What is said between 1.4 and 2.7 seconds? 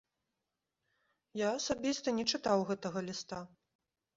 Я асабіста не чытаў